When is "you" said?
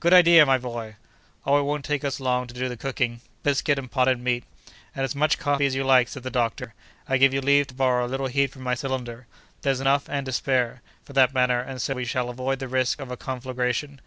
5.74-5.84, 7.34-7.42